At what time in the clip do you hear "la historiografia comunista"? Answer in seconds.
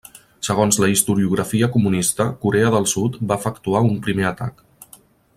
0.83-2.27